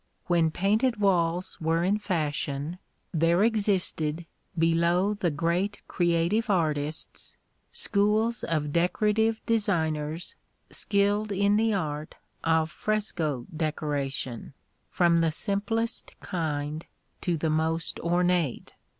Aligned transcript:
When 0.25 0.49
painted 0.49 0.97
walls 0.99 1.59
were 1.61 1.83
in 1.83 1.99
fashion, 1.99 2.79
there 3.13 3.43
existed, 3.43 4.25
below 4.57 5.13
the 5.13 5.29
great 5.29 5.79
creative 5.87 6.49
artists, 6.49 7.37
schools 7.71 8.43
of 8.43 8.73
decorative 8.73 9.45
designers 9.45 10.33
skilled 10.71 11.31
in 11.31 11.55
the 11.55 11.75
art 11.75 12.15
of 12.43 12.71
fresco 12.71 13.45
decoration, 13.55 14.55
from 14.89 15.21
the 15.21 15.29
simplest 15.29 16.19
kind 16.19 16.87
to 17.21 17.37
the 17.37 17.51
most 17.51 17.99
ornate. 17.99 18.73